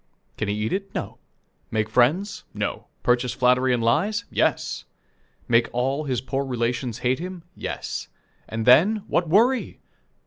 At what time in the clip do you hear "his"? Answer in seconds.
6.05-6.21